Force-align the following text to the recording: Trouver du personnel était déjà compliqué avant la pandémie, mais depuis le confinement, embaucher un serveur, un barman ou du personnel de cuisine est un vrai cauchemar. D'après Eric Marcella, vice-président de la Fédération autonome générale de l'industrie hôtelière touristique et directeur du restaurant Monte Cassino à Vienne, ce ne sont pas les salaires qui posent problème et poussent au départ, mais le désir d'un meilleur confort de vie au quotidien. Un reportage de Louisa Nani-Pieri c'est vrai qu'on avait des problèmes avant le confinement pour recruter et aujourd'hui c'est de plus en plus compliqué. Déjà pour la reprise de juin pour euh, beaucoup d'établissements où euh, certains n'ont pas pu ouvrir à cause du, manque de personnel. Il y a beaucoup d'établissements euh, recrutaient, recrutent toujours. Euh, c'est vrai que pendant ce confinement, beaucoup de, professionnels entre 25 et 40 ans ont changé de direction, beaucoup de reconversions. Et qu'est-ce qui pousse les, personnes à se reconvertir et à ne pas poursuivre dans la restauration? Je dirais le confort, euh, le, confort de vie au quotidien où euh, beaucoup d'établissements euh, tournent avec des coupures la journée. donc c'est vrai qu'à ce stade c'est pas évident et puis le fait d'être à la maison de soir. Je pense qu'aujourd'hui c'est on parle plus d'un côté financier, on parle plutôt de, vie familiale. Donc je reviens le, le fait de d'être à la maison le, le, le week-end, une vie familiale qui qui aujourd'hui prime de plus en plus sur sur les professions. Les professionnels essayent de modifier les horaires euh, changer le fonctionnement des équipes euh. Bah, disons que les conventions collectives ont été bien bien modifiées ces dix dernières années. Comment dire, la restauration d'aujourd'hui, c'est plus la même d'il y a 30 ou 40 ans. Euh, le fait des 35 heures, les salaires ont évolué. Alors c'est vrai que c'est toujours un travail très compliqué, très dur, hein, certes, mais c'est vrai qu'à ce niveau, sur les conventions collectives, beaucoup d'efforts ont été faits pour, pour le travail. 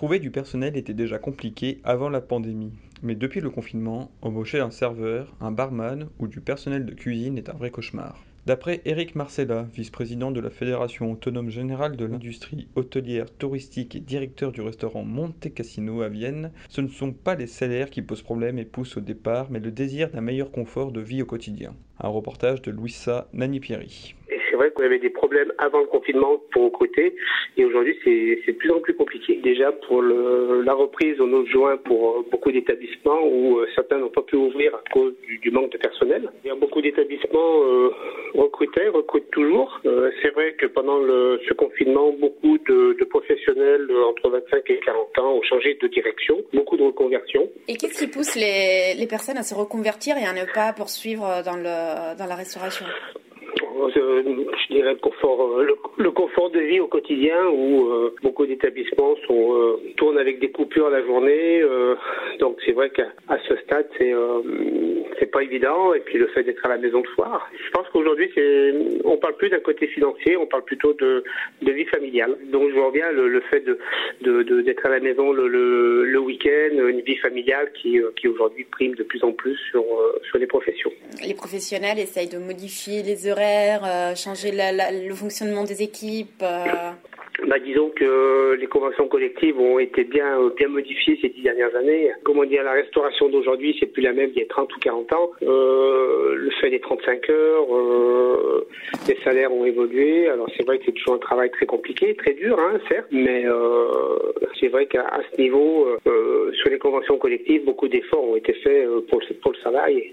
Trouver 0.00 0.18
du 0.18 0.30
personnel 0.30 0.78
était 0.78 0.94
déjà 0.94 1.18
compliqué 1.18 1.78
avant 1.84 2.08
la 2.08 2.22
pandémie, 2.22 2.72
mais 3.02 3.14
depuis 3.14 3.42
le 3.42 3.50
confinement, 3.50 4.10
embaucher 4.22 4.58
un 4.58 4.70
serveur, 4.70 5.36
un 5.42 5.52
barman 5.52 6.08
ou 6.18 6.26
du 6.26 6.40
personnel 6.40 6.86
de 6.86 6.94
cuisine 6.94 7.36
est 7.36 7.50
un 7.50 7.52
vrai 7.52 7.70
cauchemar. 7.70 8.18
D'après 8.46 8.80
Eric 8.86 9.14
Marcella, 9.14 9.66
vice-président 9.74 10.30
de 10.30 10.40
la 10.40 10.48
Fédération 10.48 11.12
autonome 11.12 11.50
générale 11.50 11.98
de 11.98 12.06
l'industrie 12.06 12.66
hôtelière 12.76 13.30
touristique 13.30 13.94
et 13.94 14.00
directeur 14.00 14.52
du 14.52 14.62
restaurant 14.62 15.04
Monte 15.04 15.52
Cassino 15.52 16.00
à 16.00 16.08
Vienne, 16.08 16.50
ce 16.70 16.80
ne 16.80 16.88
sont 16.88 17.12
pas 17.12 17.34
les 17.34 17.46
salaires 17.46 17.90
qui 17.90 18.00
posent 18.00 18.22
problème 18.22 18.58
et 18.58 18.64
poussent 18.64 18.96
au 18.96 19.02
départ, 19.02 19.48
mais 19.50 19.60
le 19.60 19.70
désir 19.70 20.08
d'un 20.08 20.22
meilleur 20.22 20.50
confort 20.50 20.92
de 20.92 21.02
vie 21.02 21.20
au 21.20 21.26
quotidien. 21.26 21.74
Un 21.98 22.08
reportage 22.08 22.62
de 22.62 22.70
Louisa 22.70 23.28
Nani-Pieri 23.34 24.14
c'est 24.50 24.56
vrai 24.56 24.70
qu'on 24.70 24.84
avait 24.84 24.98
des 24.98 25.10
problèmes 25.10 25.52
avant 25.58 25.80
le 25.80 25.86
confinement 25.86 26.40
pour 26.52 26.64
recruter 26.64 27.14
et 27.56 27.64
aujourd'hui 27.64 27.96
c'est 28.04 28.52
de 28.52 28.58
plus 28.58 28.70
en 28.70 28.80
plus 28.80 28.94
compliqué. 28.94 29.36
Déjà 29.42 29.72
pour 29.72 30.02
la 30.02 30.74
reprise 30.74 31.16
de 31.18 31.44
juin 31.46 31.76
pour 31.84 32.10
euh, 32.10 32.26
beaucoup 32.30 32.50
d'établissements 32.52 33.22
où 33.22 33.58
euh, 33.58 33.66
certains 33.74 33.98
n'ont 33.98 34.10
pas 34.10 34.22
pu 34.22 34.36
ouvrir 34.36 34.74
à 34.74 34.82
cause 34.92 35.14
du, 35.42 35.50
manque 35.50 35.72
de 35.72 35.78
personnel. 35.78 36.28
Il 36.44 36.48
y 36.48 36.50
a 36.50 36.54
beaucoup 36.54 36.80
d'établissements 36.80 37.62
euh, 37.62 37.90
recrutaient, 38.34 38.88
recrutent 38.88 39.30
toujours. 39.30 39.80
Euh, 39.86 40.10
c'est 40.22 40.30
vrai 40.30 40.54
que 40.54 40.66
pendant 40.66 41.00
ce 41.00 41.52
confinement, 41.54 42.12
beaucoup 42.12 42.58
de, 42.58 43.04
professionnels 43.10 43.88
entre 44.08 44.30
25 44.30 44.70
et 44.70 44.80
40 44.84 45.18
ans 45.18 45.34
ont 45.34 45.42
changé 45.42 45.76
de 45.80 45.88
direction, 45.88 46.36
beaucoup 46.52 46.76
de 46.76 46.84
reconversions. 46.84 47.48
Et 47.66 47.76
qu'est-ce 47.76 48.04
qui 48.04 48.06
pousse 48.06 48.36
les, 48.36 49.06
personnes 49.08 49.38
à 49.38 49.42
se 49.42 49.54
reconvertir 49.54 50.16
et 50.16 50.24
à 50.24 50.32
ne 50.32 50.44
pas 50.52 50.72
poursuivre 50.72 51.42
dans 51.44 51.56
la 51.56 52.34
restauration? 52.36 52.86
Je 53.88 54.72
dirais 54.72 54.92
le 54.92 54.98
confort, 54.98 55.58
euh, 55.58 55.66
le, 55.96 56.10
confort 56.10 56.50
de 56.50 56.60
vie 56.60 56.80
au 56.80 56.86
quotidien 56.86 57.46
où 57.48 57.90
euh, 57.90 58.14
beaucoup 58.22 58.46
d'établissements 58.46 59.14
euh, 59.30 59.76
tournent 59.96 60.18
avec 60.18 60.40
des 60.40 60.50
coupures 60.50 60.90
la 60.90 61.02
journée. 61.04 61.62
donc 62.38 62.58
c'est 62.64 62.72
vrai 62.72 62.90
qu'à 62.90 63.08
ce 63.48 63.56
stade 63.56 63.88
c'est 63.98 64.12
pas 65.30 65.42
évident 65.42 65.94
et 65.94 66.00
puis 66.00 66.18
le 66.18 66.26
fait 66.28 66.42
d'être 66.42 66.64
à 66.64 66.68
la 66.68 66.78
maison 66.78 67.00
de 67.00 67.06
soir. 67.08 67.50
Je 67.64 67.70
pense 67.70 67.86
qu'aujourd'hui 67.92 68.30
c'est 68.34 68.74
on 69.04 69.16
parle 69.16 69.36
plus 69.36 69.50
d'un 69.50 69.60
côté 69.60 69.86
financier, 69.88 70.36
on 70.36 70.46
parle 70.46 70.64
plutôt 70.64 70.92
de, 70.94 71.24
vie 71.62 71.84
familiale. 71.86 72.36
Donc 72.52 72.70
je 72.74 72.78
reviens 72.78 73.10
le, 73.12 73.28
le 73.28 73.40
fait 73.42 73.60
de 73.60 73.78
d'être 74.62 74.86
à 74.86 74.90
la 74.90 75.00
maison 75.00 75.32
le, 75.32 75.48
le, 75.48 76.04
le 76.04 76.18
week-end, 76.18 76.88
une 76.88 77.00
vie 77.00 77.16
familiale 77.16 77.70
qui 77.72 78.00
qui 78.16 78.28
aujourd'hui 78.28 78.64
prime 78.64 78.94
de 78.94 79.02
plus 79.02 79.22
en 79.24 79.32
plus 79.32 79.56
sur 79.70 79.84
sur 80.28 80.38
les 80.38 80.46
professions. 80.46 80.92
Les 81.26 81.34
professionnels 81.34 81.98
essayent 81.98 82.28
de 82.28 82.38
modifier 82.38 83.02
les 83.02 83.30
horaires 83.30 83.84
euh, 83.84 84.14
changer 84.14 84.50
le 84.52 85.14
fonctionnement 85.14 85.64
des 85.64 85.82
équipes 85.82 86.42
euh. 86.42 86.90
Bah, 87.48 87.58
disons 87.58 87.90
que 87.90 88.54
les 88.54 88.66
conventions 88.66 89.08
collectives 89.08 89.58
ont 89.58 89.78
été 89.78 90.04
bien 90.04 90.38
bien 90.56 90.68
modifiées 90.68 91.18
ces 91.20 91.28
dix 91.28 91.42
dernières 91.42 91.74
années. 91.76 92.10
Comment 92.24 92.44
dire, 92.44 92.62
la 92.62 92.72
restauration 92.72 93.28
d'aujourd'hui, 93.28 93.76
c'est 93.78 93.86
plus 93.86 94.02
la 94.02 94.12
même 94.12 94.30
d'il 94.30 94.40
y 94.40 94.42
a 94.42 94.48
30 94.48 94.74
ou 94.74 94.78
40 94.80 95.12
ans. 95.12 95.30
Euh, 95.42 96.34
le 96.36 96.50
fait 96.60 96.70
des 96.70 96.80
35 96.80 97.30
heures, 97.30 97.66
les 99.08 99.16
salaires 99.24 99.52
ont 99.52 99.64
évolué. 99.64 100.28
Alors 100.28 100.48
c'est 100.56 100.66
vrai 100.66 100.78
que 100.78 100.84
c'est 100.86 100.92
toujours 100.92 101.14
un 101.14 101.18
travail 101.18 101.50
très 101.50 101.66
compliqué, 101.66 102.14
très 102.14 102.34
dur, 102.34 102.58
hein, 102.58 102.78
certes, 102.88 103.08
mais 103.10 103.44
c'est 104.58 104.68
vrai 104.68 104.86
qu'à 104.86 105.20
ce 105.32 105.40
niveau, 105.40 105.88
sur 106.04 106.70
les 106.70 106.78
conventions 106.78 107.18
collectives, 107.18 107.64
beaucoup 107.64 107.88
d'efforts 107.88 108.24
ont 108.24 108.36
été 108.36 108.52
faits 108.54 108.86
pour, 109.08 109.20
pour 109.42 109.52
le 109.52 109.58
travail. 109.58 110.12